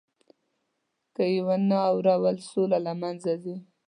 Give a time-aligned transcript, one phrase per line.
[1.15, 2.15] که یې ونه اورو،
[2.49, 3.55] سوله له منځه ځي.